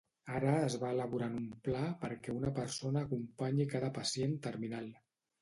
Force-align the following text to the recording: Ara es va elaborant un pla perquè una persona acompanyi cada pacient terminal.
Ara 0.37 0.51
es 0.59 0.77
va 0.83 0.87
elaborant 0.95 1.35
un 1.39 1.43
pla 1.67 1.83
perquè 2.05 2.35
una 2.39 2.55
persona 2.61 3.05
acompanyi 3.07 3.69
cada 3.77 3.93
pacient 4.01 4.35
terminal. 4.49 4.91